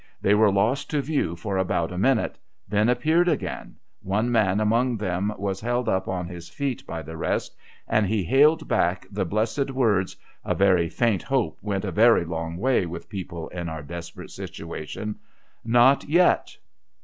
[0.19, 4.97] They were lost to view for about a minute; then appeared again —one man among
[4.97, 7.55] them was held up on his feet by the rest,
[7.87, 12.57] and he hailed back the blessed words (a very faint hope went a very long
[12.57, 15.19] way with people in our desperate situation):'
[15.79, 16.57] Not yet